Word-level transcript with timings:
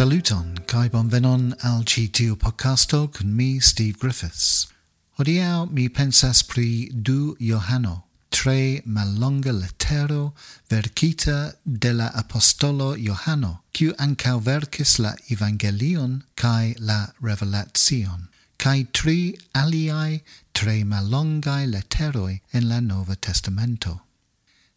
Saluton, 0.00 0.56
kai 0.66 0.88
bonvenon 0.88 1.42
al 1.62 1.82
ci 1.84 2.08
tiu 2.08 2.34
podcasto 2.34 3.12
kun 3.12 3.36
mi, 3.36 3.60
Steve 3.60 3.98
Griffiths. 4.00 4.66
Hodiau 5.18 5.68
mi 5.70 5.90
pensas 5.90 6.40
pri 6.42 6.88
du 6.90 7.36
Johano, 7.38 8.04
tre 8.30 8.80
malonga 8.86 9.52
letero 9.52 10.32
verkita 10.70 11.52
de 11.66 11.92
la 11.92 12.08
apostolo 12.14 12.96
Johano, 12.96 13.60
kiu 13.74 13.92
ancau 13.98 14.40
verkis 14.40 14.98
la 14.98 15.12
evangelion 15.28 16.22
kai 16.34 16.74
la 16.78 17.12
revelation, 17.20 18.30
kai 18.56 18.88
tri 18.94 19.36
aliai 19.54 20.22
tre 20.54 20.82
malongai 20.82 21.66
letteroi 21.66 22.40
en 22.54 22.70
la 22.70 22.80
Nova 22.80 23.16
Testamento. 23.16 24.00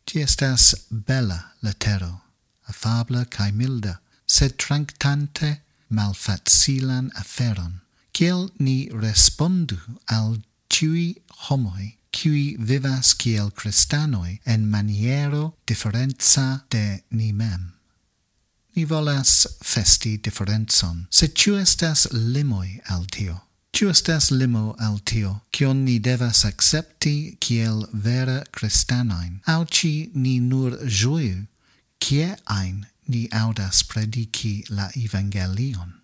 Ci 0.05 0.19
estas 0.19 0.75
bella 0.91 1.53
letero, 1.61 2.19
afabla 2.67 3.23
kai 3.29 3.51
milda, 3.51 4.01
sed 4.33 4.57
tranctante 4.57 5.49
malfacilan 5.89 7.11
aferon. 7.21 7.81
Ciel 8.13 8.49
ni 8.59 8.89
respondu 8.89 9.79
al 10.09 10.41
ciui 10.69 11.15
homoi, 11.45 11.97
qui 12.11 12.55
vivas 12.59 13.13
kiel 13.13 13.51
cristanoi 13.51 14.39
en 14.45 14.69
maniero 14.69 15.53
differenza 15.65 16.63
de 16.69 17.03
ni 17.11 17.31
mem. 17.31 17.73
Ni 18.75 18.85
volas 18.85 19.47
festi 19.61 20.17
differenzon, 20.17 21.07
se 21.09 21.27
ciu 21.27 21.57
estas 21.57 22.07
limoi 22.11 22.79
al 22.89 23.05
tio. 23.05 23.41
Ciu 23.73 23.89
estas 23.89 24.29
limo 24.31 24.75
al 24.79 24.99
tio, 24.99 25.41
cion 25.51 25.83
ni 25.85 25.97
devas 25.99 26.43
accepti 26.45 27.37
kiel 27.39 27.87
vera 27.93 28.43
cristanoin, 28.51 29.41
au 29.47 29.65
ci 29.65 30.11
ni 30.13 30.39
nur 30.39 30.77
joiu, 30.85 31.47
cie 31.99 32.35
ein 32.45 32.85
ni 33.07 33.27
audas 33.31 33.83
predici 33.83 34.63
la 34.69 34.89
evangelion. 34.95 35.99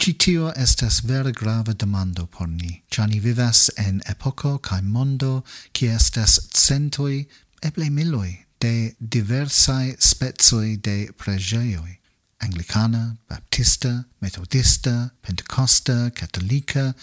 Citio 0.00 0.52
estas 0.56 1.00
vera 1.04 1.30
grave 1.30 1.74
demando 1.74 2.26
por 2.26 2.48
ni, 2.48 2.82
cia 2.90 3.06
ni 3.06 3.20
vivas 3.20 3.70
en 3.76 4.00
epoco 4.06 4.58
cae 4.58 4.82
mondo 4.82 5.44
qui 5.74 5.88
estas 5.88 6.40
centoi, 6.54 7.26
eble 7.62 7.90
miloi, 7.90 8.46
de 8.60 8.94
diversae 9.00 9.96
spezoi 9.98 10.76
de 10.76 11.12
pregeioi, 11.16 11.98
Anglicana, 12.40 13.16
Baptista, 13.28 14.06
Methodista, 14.20 15.12
Pentecosta, 15.20 16.10
Catolica, 16.14 16.94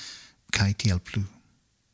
cae 0.52 0.74
tiel 0.74 1.00
plu. 1.00 1.24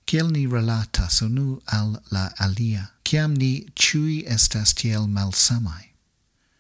Ciel 0.07 0.29
ni 0.31 0.47
relatas 0.47 1.21
unu 1.21 1.61
al 1.67 1.97
la 2.11 2.29
alia, 2.39 2.91
ciam 3.03 3.35
ni 3.35 3.65
ciui 3.75 4.23
estas 4.27 4.73
tiel 4.73 5.07
malsamai. 5.07 5.92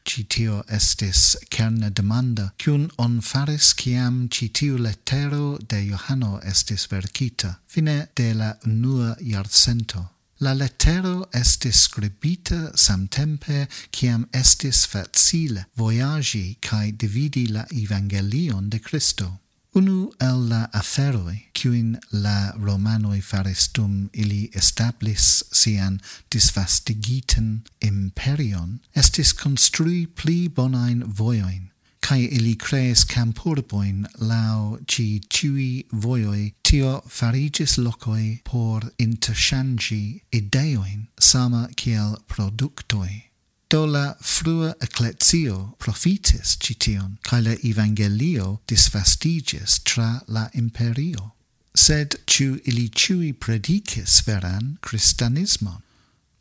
Ci 0.05 0.23
tio 0.27 0.63
estis 0.67 1.35
kerna 1.49 1.89
demanda, 1.89 2.51
cun 2.57 2.91
on 2.97 3.21
faris 3.21 3.73
ciam 3.73 4.29
ci 4.29 4.49
tiu 4.49 4.77
de 4.77 5.79
Johano 5.89 6.39
estis 6.43 6.87
verkita, 6.87 7.59
fine 7.65 8.09
de 8.15 8.33
la 8.33 8.53
unua 8.65 9.15
iarcento. 9.21 10.09
La 10.39 10.53
lettero 10.53 11.29
estis 11.33 11.83
scribita 11.83 12.71
samtempe 12.75 13.67
ciam 13.91 14.27
estis 14.33 14.85
facile 14.85 15.65
voyagi 15.77 16.57
cae 16.59 16.91
dividi 16.91 17.47
la 17.47 17.65
evangelion 17.71 18.69
de 18.69 18.79
Christo. 18.79 19.42
Unu 19.75 20.11
el 20.21 20.49
la 20.49 20.69
aferoi, 20.71 21.47
cuin 21.57 21.97
la 22.11 22.51
Romanoi 22.51 23.21
faris 23.21 23.67
dum 23.73 24.09
ili 24.13 24.51
establis 24.53 25.41
sian 25.51 25.99
disvastigiten 26.29 27.63
imperion, 27.81 28.75
estis 28.95 29.33
construi 29.33 30.05
pli 30.05 30.47
bonain 30.47 31.01
voioin, 31.07 31.71
cae 32.05 32.29
ili 32.37 32.53
crees 32.53 33.03
campurboin 33.15 34.05
lau 34.19 34.77
ci 34.85 35.23
ciui 35.27 35.87
voioi, 36.05 36.53
tio 36.61 37.01
farigis 37.09 37.79
locoi 37.79 38.41
por 38.43 38.91
interchangi 38.99 40.21
ideoin, 40.31 41.07
sama 41.17 41.67
kiel 41.75 42.19
productoi. 42.27 43.32
Do 43.73 43.85
la 43.87 44.15
frua 44.21 44.75
ecclesio 44.79 45.73
profitis 45.79 46.57
citium, 46.59 47.17
cae 47.23 47.41
la 47.41 47.55
evangelio 47.63 48.59
disvastigis 48.67 49.79
tra 49.81 50.21
la 50.27 50.47
imperio. 50.53 51.33
Sed 51.73 52.19
ciu 52.27 52.59
ili 52.65 52.87
ciui 52.89 53.33
predicis 53.33 54.21
veran 54.27 54.77
Christianismon? 54.79 55.81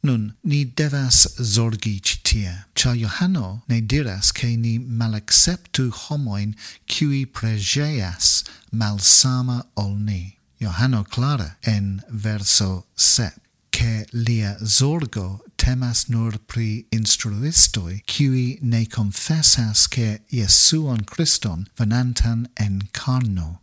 Nun, 0.03 0.35
ni 0.45 0.65
devas 0.65 1.27
zorgi 1.41 2.03
citia, 2.03 2.67
ca 2.75 2.93
Johano 2.93 3.63
ne 3.67 3.81
diras 3.81 4.31
che 4.33 4.55
ni 4.57 4.79
malacceptu 4.79 5.91
homoin 5.91 6.55
cui 6.87 7.25
pregeas 7.25 8.45
malsama 8.73 9.65
ol 9.77 9.97
ni. 9.97 10.37
Johano 10.61 11.03
clara 11.05 11.57
en 11.63 12.03
verso 12.11 12.85
7 12.95 13.41
che 13.73 14.07
lia 14.11 14.55
zorgo 14.63 15.43
temas 15.63 16.09
nur 16.09 16.33
pri 16.47 16.87
instruistoi, 16.91 18.03
qui 18.07 18.59
ne 18.63 18.85
confessas 18.87 19.87
che 19.89 20.21
Iesuon 20.33 21.05
Christon 21.05 21.69
venantan 21.79 22.49
en 22.57 22.89
carno. 22.93 23.61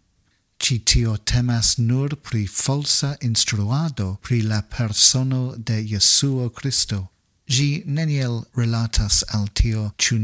Ci 0.59 0.79
tio 0.79 1.17
temas 1.17 1.77
nur 1.77 2.15
pri 2.15 2.45
falsa 2.47 3.17
instruado 3.21 4.17
pri 4.21 4.41
la 4.41 4.61
persono 4.61 5.55
de 5.57 5.83
Iesuo 5.83 6.49
Christo, 6.49 7.09
Gi 7.49 7.81
neniel 7.85 8.43
relatas 8.53 9.23
al 9.33 9.47
tio, 9.57 9.91
ĉu 9.97 10.17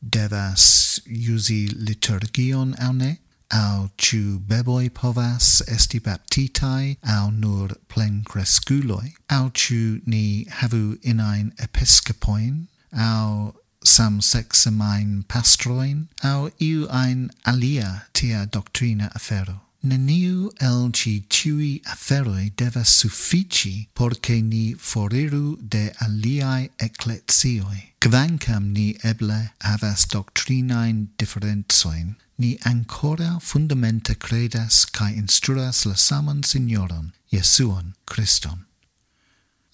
devas 0.00 1.00
usi 1.34 1.66
liturgion 1.74 2.76
au 2.78 2.92
ne? 2.92 3.18
au 3.52 3.90
ciu 3.98 4.38
beboi 4.38 4.88
povas 4.88 5.62
esti 5.68 5.98
baptitai, 5.98 6.96
au 7.02 7.30
nur 7.30 7.68
plencresculoi, 7.88 9.14
au 9.28 9.50
ciu 9.50 10.00
ni 10.06 10.46
havu 10.48 10.98
inain 11.02 11.52
episcopoin, 11.58 12.66
au 12.92 13.54
samsexamain 13.84 15.22
pastroin, 15.28 16.08
au 16.22 16.50
iu 16.60 16.86
ein 16.90 17.30
alia 17.44 18.06
tia 18.12 18.46
doctrina 18.46 19.10
afero. 19.14 19.71
Neniu 19.84 20.52
el 20.60 20.92
ci 20.94 21.26
ciui 21.28 21.80
aferoi 21.90 22.52
devas 22.54 22.88
suffici 22.88 23.88
porce 23.94 24.40
ni 24.40 24.74
foriru 24.78 25.58
de 25.60 25.90
aliae 25.98 26.70
ecclesioi. 26.78 27.80
Quancam 27.98 28.70
ni 28.72 28.94
eble 29.02 29.50
havas 29.58 30.06
doctrinain 30.06 31.08
differenzoin, 31.18 32.14
ni 32.38 32.56
ancora 32.64 33.40
fundamenta 33.40 34.14
credas 34.14 34.84
cae 34.86 35.16
instruas 35.16 35.84
la 35.84 35.96
saman 35.96 36.44
Signoron, 36.44 37.12
Iesuon, 37.32 37.94
Christon. 38.06 38.66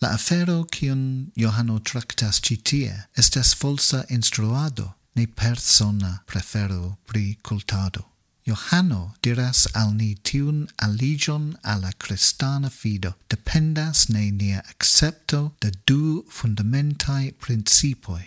La 0.00 0.14
afero 0.14 0.64
cion 0.64 1.32
Johano 1.36 1.80
tractas 1.80 2.40
citie 2.40 3.08
estas 3.14 3.52
falsa 3.54 4.06
instruado, 4.08 4.94
ne 5.14 5.26
persona 5.26 6.22
prefero 6.24 6.96
pri 7.04 7.36
cultado. 7.42 8.06
Johano 8.48 9.14
diras 9.20 9.66
al 9.74 9.90
ni 9.92 10.14
tiun 10.14 10.68
aligion 10.80 11.58
alla 11.62 11.90
cristana 11.98 12.70
fido 12.70 13.10
dependas 13.28 14.08
ne 14.08 14.30
nia 14.30 14.62
accepto 14.70 15.40
de 15.60 15.70
du 15.84 16.24
fundamentai 16.30 17.32
principoi, 17.32 18.24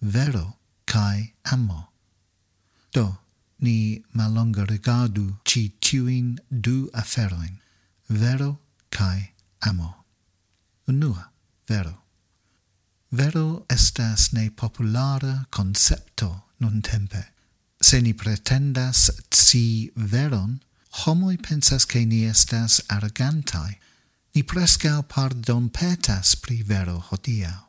vero 0.00 0.58
cae 0.84 1.32
amo. 1.52 1.92
Do, 2.92 3.18
ni 3.60 4.02
malonga 4.12 4.64
rigardu 4.66 5.38
ci 5.44 5.62
tiuin 5.78 6.40
du 6.50 6.90
aferoin, 6.92 7.60
vero 8.08 8.50
cae 8.90 9.30
amo. 9.60 10.04
Unua, 10.88 11.30
vero. 11.68 12.02
Vero 13.12 13.64
estas 13.70 14.32
ne 14.32 14.50
populara 14.50 15.46
concepto 15.50 16.46
non 16.58 16.80
tempe. 16.80 17.35
Se 17.86 18.00
ni 18.02 18.12
pretendas 18.14 19.10
ci 19.30 19.92
veron, 19.94 20.60
homoi 20.90 21.36
pensas 21.36 21.84
che 21.86 22.04
ni 22.04 22.24
estas 22.24 22.80
argantai. 22.88 23.78
Ni 24.34 24.42
prescau 24.42 25.02
pardon 25.02 25.68
petas 25.68 26.34
pri 26.34 26.62
vero 26.62 26.98
hodiau. 26.98 27.62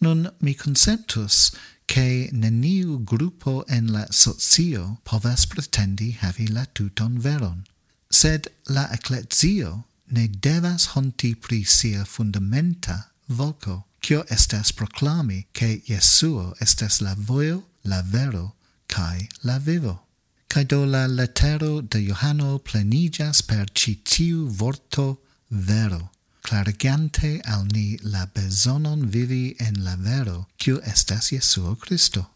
Nun 0.00 0.32
mi 0.40 0.54
consentus 0.54 1.52
che 1.86 2.28
neniu 2.32 3.04
gruppo 3.04 3.64
en 3.68 3.92
la 3.92 4.06
socio 4.10 4.98
povas 5.04 5.46
pretendi 5.46 6.18
havi 6.20 6.48
la 6.48 6.64
tuton 6.64 7.20
veron, 7.20 7.62
sed 8.10 8.50
la 8.66 8.88
ecclesio 8.90 9.84
ne 10.06 10.26
devas 10.26 10.88
honti 10.96 11.36
pri 11.36 11.62
sia 11.62 12.04
fundamenta 12.04 13.12
voco, 13.28 13.86
cio 14.00 14.24
estas 14.28 14.72
proclami 14.72 15.46
che 15.52 15.82
Jesuo 15.86 16.56
estas 16.58 17.00
la 17.00 17.14
voio, 17.16 17.62
la 17.82 18.02
vero 18.02 18.55
cae 18.88 19.28
la 19.42 19.58
vivo. 19.58 20.02
Cae 20.48 20.64
do 20.64 20.84
la 20.84 21.06
lettero 21.06 21.80
de 21.80 22.00
Johano 22.00 22.58
plenigas 22.58 23.42
per 23.42 23.66
citiu 23.74 24.48
vorto 24.48 25.20
vero, 25.50 26.10
clarigante 26.42 27.40
al 27.44 27.66
ni 27.66 27.98
la 28.02 28.26
besonon 28.26 29.10
vivi 29.10 29.56
en 29.58 29.84
la 29.84 29.96
vero, 29.96 30.46
quiu 30.58 30.80
estas 30.84 31.30
Jesuo 31.30 31.76
Christo. 31.76 32.30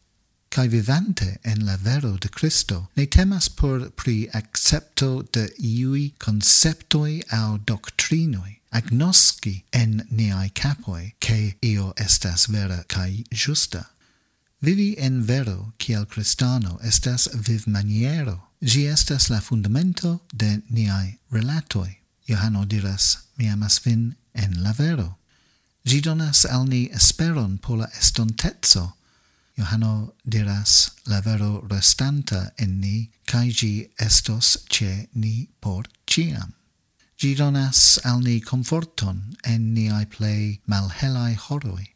Cae 0.50 0.69
vivante 0.69 1.38
en 1.44 1.64
la 1.64 1.76
vero 1.76 2.17
de 2.19 2.29
Christo, 2.29 2.88
ne 2.97 3.06
temas 3.06 3.49
por 3.49 3.91
pri 3.91 4.29
accepto 4.35 5.23
de 5.32 5.49
iui 5.58 6.14
conceptoi 6.19 7.23
au 7.31 7.58
doctrinoi, 7.58 8.58
agnosci 8.73 9.62
en 9.73 10.05
niai 10.11 10.50
capoi, 10.50 11.14
che 11.20 11.56
io 11.62 11.94
estas 11.97 12.49
vera 12.49 12.85
cae 12.88 13.25
justa 13.31 13.87
Vivi 14.62 14.94
en 14.98 15.22
vero 15.26 15.72
kiel 15.78 16.04
cristano 16.06 16.78
estas 16.82 17.28
viv 17.32 17.62
maniero. 17.66 18.50
Gi 18.60 18.86
estas 18.88 19.30
la 19.30 19.40
fundamento 19.40 20.20
de 20.34 20.60
niai 20.68 21.16
relatoi. 21.32 21.96
Johano 22.28 22.66
diras, 22.66 23.16
mi 23.38 23.48
amas 23.48 23.78
vin 23.84 24.16
en 24.34 24.62
la 24.62 24.72
vero. 24.72 25.16
Gi 25.86 26.00
donas 26.00 26.44
al 26.44 26.66
ni 26.68 26.90
esperon 26.92 27.56
por 27.58 27.78
la 27.78 27.88
estontezzo. 27.98 28.92
Johano 29.56 30.12
diras, 30.28 30.90
la 31.06 31.22
vero 31.22 31.66
restanta 31.66 32.52
en 32.58 32.80
ni, 32.80 33.10
cae 33.24 33.50
gi 33.50 33.88
estos 33.98 34.58
ce 34.68 35.08
ni 35.14 35.48
por 35.62 35.88
ciam. 36.06 36.52
Gi 37.16 37.34
donas 37.34 37.98
al 38.04 38.20
ni 38.20 38.40
conforton 38.40 39.36
en 39.42 39.72
niai 39.72 40.04
plei 40.04 40.60
malhelai 40.66 41.34
horoi. 41.36 41.94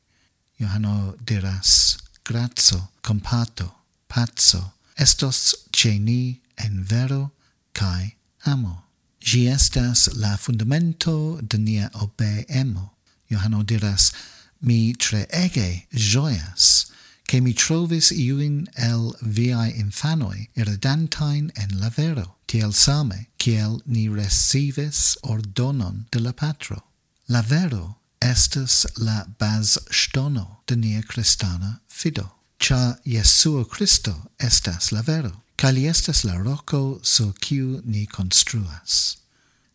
Johano 0.58 1.14
diras, 1.26 1.98
grazo, 2.24 2.88
compato, 3.02 3.74
pazzo, 4.08 4.72
estos 4.96 5.54
ce 5.72 5.98
ni 5.98 6.40
en 6.56 6.84
vero 6.84 7.32
cae 7.72 8.16
amo. 8.44 8.84
Gi 9.20 9.48
estas 9.48 10.08
la 10.16 10.36
fundamento 10.36 11.40
de 11.40 11.58
nia 11.58 11.90
obeemo. 11.94 12.92
Johano 13.30 13.62
diras, 13.62 14.12
mi 14.60 14.94
tre 14.94 15.26
ege 15.30 15.86
joias, 15.92 16.86
che 17.26 17.40
mi 17.40 17.52
trovis 17.52 18.10
iuin 18.10 18.68
el 18.76 19.14
viae 19.20 19.72
infanoi 19.72 20.48
iridantain 20.56 21.50
en 21.56 21.80
la 21.80 21.88
vero, 21.88 22.36
tiel 22.46 22.72
same, 22.72 23.26
kiel 23.38 23.82
ni 23.86 24.08
recives 24.08 25.16
ordonon 25.22 26.06
de 26.10 26.20
la 26.20 26.32
patro. 26.32 26.84
La 27.28 27.42
vero 27.42 27.96
estes 28.24 28.86
la 28.96 29.24
bas 29.38 29.78
stono 29.90 30.46
de 30.66 30.76
nia 30.76 31.02
cristana 31.02 31.80
fido. 31.88 32.28
Cha 32.58 32.96
Jesuo 33.04 33.64
Christo 33.64 34.14
estas 34.38 34.92
la 34.92 35.02
vero 35.02 35.44
cali 35.56 35.86
estas 35.86 36.24
la 36.24 36.36
roco 36.36 37.00
so 37.02 37.32
kiu 37.40 37.80
ni 37.84 38.06
construas. 38.06 39.16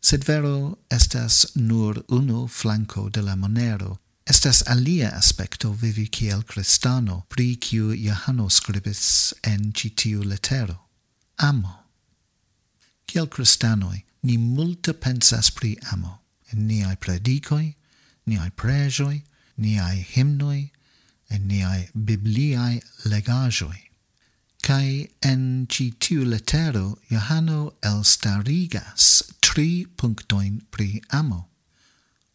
Sed 0.01 0.23
vero 0.23 0.77
estas 0.89 1.45
nur 1.55 2.03
unu 2.09 2.47
flanco 2.47 3.09
de 3.09 3.21
la 3.21 3.35
monero, 3.35 3.97
estas 4.25 4.61
alia 4.67 5.09
aspecto 5.17 5.71
vivi 5.71 6.07
kiel 6.07 6.43
cristano 6.43 7.25
pri 7.29 7.55
kiu 7.55 7.95
Johano 7.95 8.49
scribis 8.49 9.33
en 9.43 9.73
citiu 9.73 10.23
letero. 10.23 10.77
Amo. 11.37 11.73
Kiel 13.07 13.27
cristanoi, 13.27 14.03
ni 14.23 14.37
multa 14.37 14.93
pensas 14.93 15.49
pri 15.49 15.77
amo, 15.91 16.19
en 16.51 16.67
niai 16.67 16.95
predicoi, 16.95 17.75
niai 18.29 18.51
prejoi, 18.51 19.23
niai 19.57 20.05
himnoi, 20.13 20.71
en 21.29 21.47
niai 21.47 21.89
bibliai 21.93 22.81
legajoi. 23.05 23.89
Cae 24.61 25.09
en 25.21 25.67
ci 25.69 25.91
tiu 25.97 26.25
letero 26.25 26.99
Johano 27.09 27.73
elstarigas 27.81 29.23
tri 29.39 29.87
punctoin 29.97 30.61
pri 30.69 31.01
amo. 31.09 31.47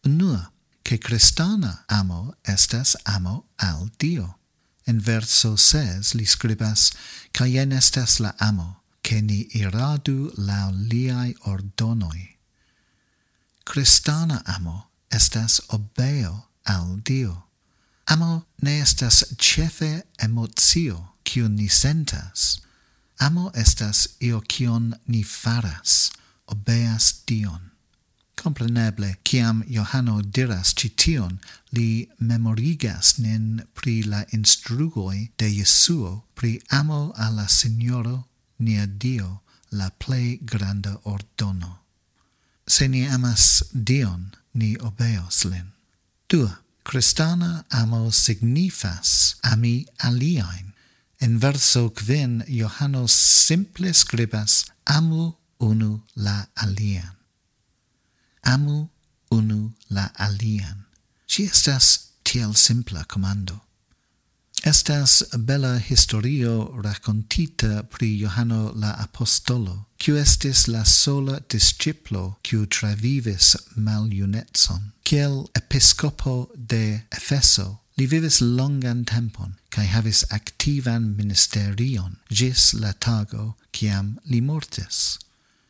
Unua, 0.05 0.51
che 0.83 0.97
cristana 0.97 1.85
amo 1.87 2.35
estas 2.43 2.95
amo 3.05 3.45
al 3.57 3.89
Dio. 3.97 4.39
En 4.87 4.99
verso 4.99 5.55
6 5.55 6.13
li 6.13 6.25
scribas, 6.25 6.91
Caien 7.31 7.71
estas 7.71 8.19
la 8.19 8.35
amo, 8.39 8.81
che 9.01 9.21
ni 9.21 9.47
iradu 9.53 10.31
lau 10.37 10.71
liai 10.71 11.35
ordonoi. 11.45 12.37
Cristana 13.63 14.43
amo 14.45 14.89
estas 15.15 15.61
obeo 15.69 16.45
al 16.63 16.99
Dio. 17.03 17.43
Amo 18.05 18.45
ne 18.61 18.79
estas 18.81 19.23
cefe 19.37 20.03
emotio 20.17 20.97
kiun 21.23 21.55
ni 21.55 21.69
sentas. 21.69 22.59
Amo 23.19 23.51
estas 23.55 24.07
io 24.19 24.41
kion 24.41 24.93
ni 25.07 25.23
faras, 25.23 26.11
obeas 26.47 27.13
Dion. 27.27 27.71
Compreneble, 28.35 29.15
ciam 29.23 29.63
Johano 29.67 30.21
diras 30.21 30.73
cition, 30.75 31.39
li 31.71 32.09
memorigas 32.19 33.17
nin 33.17 33.63
pri 33.73 34.03
la 34.03 34.25
instrugoi 34.31 35.31
de 35.37 35.49
Jesuo 35.49 36.25
pri 36.35 36.59
amo 36.69 37.13
alla 37.15 37.47
Signoro, 37.47 38.27
nia 38.59 38.85
Dio, 38.85 39.41
la 39.71 39.89
plei 39.89 40.39
granda 40.43 40.99
ordono 41.03 41.84
se 42.67 42.87
ni 42.87 43.05
amas 43.07 43.63
Dion, 43.73 44.31
ni 44.53 44.75
obeos 44.77 45.45
lin. 45.45 45.71
Dua, 46.29 46.59
Christana 46.83 47.65
amo 47.71 48.11
signifas 48.11 49.35
ami 49.43 49.85
aliaen. 49.99 50.73
En 51.19 51.39
verso 51.39 51.89
quin, 51.89 52.43
Johannes 52.47 53.11
simple 53.11 53.93
scribas 53.93 54.65
amu 54.85 55.33
unu 55.59 56.01
la 56.15 56.47
alian. 56.55 57.15
Amu 58.43 58.89
unu 59.31 59.73
la 59.89 60.11
alian. 60.15 60.85
Ci 61.27 61.43
estas 61.43 62.11
tiel 62.23 62.53
simpla 62.53 63.05
comando. 63.05 63.64
Estas 64.65 65.23
bella 65.37 65.77
historio 65.77 66.81
racontita 66.81 67.83
pri 67.83 68.17
Johano 68.17 68.71
la 68.73 68.95
Apostolo, 68.97 69.85
quiu 69.99 70.17
estis 70.17 70.65
la 70.67 70.83
sola 70.83 71.39
disciplo 71.47 72.39
quiu 72.41 72.65
travivis 72.65 73.55
maliunetson. 73.75 74.91
Ciel 75.03 75.45
episcopo 75.53 76.49
de 76.55 77.05
Efeso, 77.11 77.77
li 77.95 78.07
vivis 78.07 78.41
longan 78.41 79.05
tempon, 79.05 79.53
cae 79.69 79.85
havis 79.85 80.25
activan 80.31 81.13
ministerion, 81.15 82.17
gis 82.31 82.73
la 82.73 82.93
tago 82.93 83.53
ciam 83.71 84.17
li 84.25 84.41
mortis. 84.41 85.19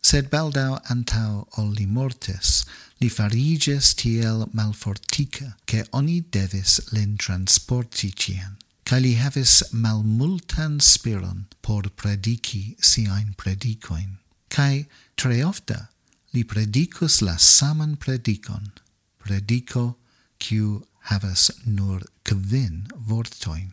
Sed 0.01 0.29
baldau 0.31 0.79
antau 0.87 1.49
ol 1.57 1.73
li 1.75 1.85
mortis, 1.85 2.63
li 3.01 3.09
fariges 3.09 3.93
tiel 3.93 4.47
malfortica, 4.53 5.57
che 5.65 5.83
oni 5.91 6.21
devis 6.31 6.79
lin 6.93 7.17
transporti 7.17 8.15
cien 8.15 8.55
cae 8.85 9.01
li 9.01 9.15
havis 9.17 9.63
malmultan 9.73 10.77
spiron 10.79 11.45
por 11.65 11.89
predici 12.01 12.75
siain 12.79 13.33
predicoin, 13.33 14.19
cae 14.49 14.85
tre 15.17 15.41
ofta 15.43 15.87
li 16.33 16.43
predicus 16.43 17.21
la 17.25 17.37
saman 17.37 17.95
predicon, 17.97 18.69
predico 19.17 19.97
quiu 20.37 20.85
havas 21.09 21.49
nur 21.65 22.05
kvin 22.23 22.85
vortoin. 22.95 23.71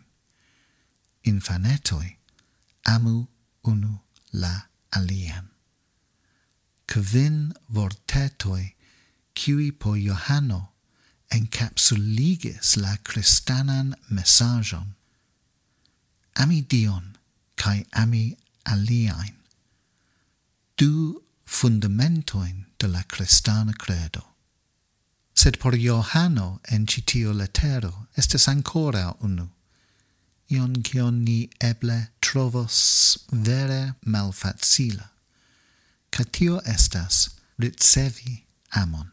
Infanetoi 1.25 2.17
amu 2.89 3.29
unu 3.65 3.99
la 4.33 4.55
alien 4.97 5.53
Kvin 6.87 7.53
vortetoi 7.69 8.75
qui 9.35 9.71
po 9.73 9.95
Johano 9.95 10.73
encapsuligis 11.31 12.77
la 12.77 12.97
Christanan 13.05 13.95
messagion 14.11 14.95
ami 16.37 16.63
Dion 16.63 17.17
kai 17.57 17.85
ami 17.93 18.37
aliain. 18.67 19.35
Du 20.77 21.23
fundamentoin 21.45 22.67
de 22.79 22.89
la 22.89 23.03
cristana 23.03 23.73
credo. 23.73 24.25
Sed 25.35 25.59
por 25.59 25.77
Johano 25.77 26.61
en 26.69 26.87
citio 26.87 27.33
letero 27.33 28.09
estes 28.17 28.49
ancora 28.49 29.17
unu, 29.21 29.49
ion 30.49 30.83
cion 30.83 31.25
ni 31.25 31.49
eble 31.61 32.09
trovos 32.21 33.19
vere 33.31 33.95
malfacila, 34.05 35.11
Catio 36.11 36.61
estas 36.67 37.31
ricevi 37.59 38.43
amon. 38.75 39.11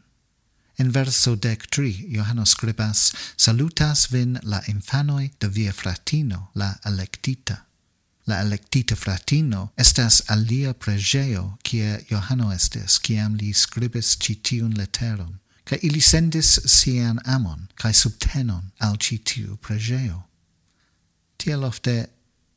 En 0.79 0.91
verso 0.91 1.35
dec 1.35 1.65
tri, 1.67 1.91
Johanno 2.07 2.45
scribas, 2.45 3.11
salutas 3.35 4.07
vin 4.11 4.39
la 4.43 4.61
infanoi 4.67 5.31
de 5.39 5.49
via 5.49 5.73
fratino, 5.73 6.51
la 6.55 6.77
electita. 6.85 7.65
La 8.25 8.39
electita 8.39 8.95
fratino 8.95 9.71
estas 9.75 10.21
alia 10.29 10.73
pregeo 10.73 11.57
cie 11.63 12.05
Johanno 12.09 12.51
estes, 12.55 12.99
ciam 13.03 13.35
li 13.35 13.51
scribis 13.53 14.13
citiun 14.15 14.77
leterum, 14.77 15.39
ca 15.65 15.75
ili 15.81 15.99
sendis 15.99 16.59
sian 16.65 17.19
amon, 17.25 17.67
ca 17.75 17.91
subtenon 17.91 18.71
al 18.79 18.95
citiu 18.97 19.57
pregeo. 19.57 20.23
Tiel 21.37 21.63
ofte 21.63 21.97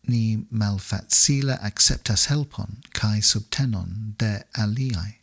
ni 0.06 0.46
malfacile 0.50 1.58
acceptas 1.60 2.28
helpon 2.30 2.78
cae 2.92 3.20
subtenon 3.22 4.14
de 4.18 4.44
aliae. 4.54 5.21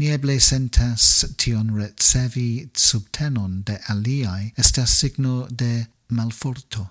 Ni 0.00 0.08
eble 0.08 0.38
sentas 0.40 1.26
tion 1.36 1.74
recevi 1.76 2.70
subtenon 2.82 3.58
de 3.68 3.74
aliai 3.92 4.54
estas 4.56 4.94
signo 4.96 5.46
de 5.50 5.88
malforto. 6.08 6.86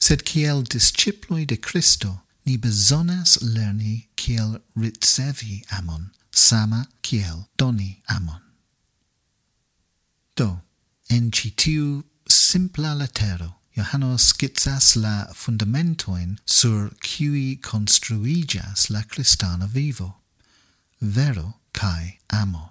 Sed 0.00 0.24
kiel 0.24 0.62
disciploi 0.62 1.44
de 1.44 1.58
Christo, 1.58 2.22
ni 2.46 2.56
bezonas 2.56 3.36
lerni 3.42 4.08
kiel 4.16 4.56
ricevi 4.74 5.66
amon, 5.78 6.08
sama 6.32 6.86
kiel 7.02 7.44
doni 7.58 8.00
amon. 8.08 8.40
Do, 10.34 10.62
en 11.10 11.30
citiu 11.30 12.04
simpla 12.26 12.94
letero, 12.94 13.52
Johano 13.76 14.16
skizas 14.16 14.96
la 14.96 15.26
fundamentoin 15.34 16.38
sur 16.46 16.88
cui 17.04 17.60
construigas 17.60 18.88
la 18.88 19.02
cristana 19.02 19.66
vivo. 19.66 20.22
Vero, 21.02 21.60
kai 21.76 22.18
amo. 22.28 22.64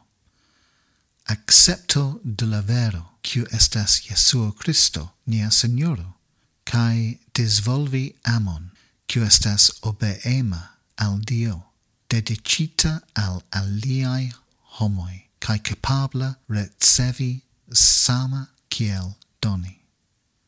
Accepto 1.27 2.19
de 2.23 2.45
la 2.45 2.61
vero, 2.61 3.03
quiu 3.21 3.45
estas 3.51 4.01
Jesuo 4.07 4.51
Christo, 4.51 5.11
nia 5.25 5.49
Signoro, 5.49 6.17
kai 6.65 7.19
disvolvi 7.33 8.15
amon, 8.25 8.71
quiu 9.07 9.23
estas 9.23 9.71
obeema 9.81 10.63
al 10.97 11.19
Dio, 11.19 11.63
dedicita 12.09 13.01
al 13.13 13.41
aliai 13.51 14.33
homoi, 14.79 15.29
kai 15.39 15.59
capabla 15.59 16.35
recevi 16.49 17.41
sama 17.71 18.49
kiel 18.69 19.15
doni 19.41 19.85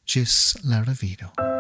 Gis 0.05 0.57
la 0.63 0.83
revido. 0.83 1.54